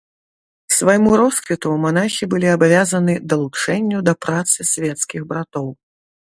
Свайму 0.75 1.11
росквіту 1.21 1.73
манахі 1.83 2.27
былі 2.31 2.47
абавязаны 2.55 3.13
далучэнню 3.35 3.97
да 4.09 4.13
працы 4.27 4.59
свецкіх 4.73 5.21
братоў. 5.35 5.71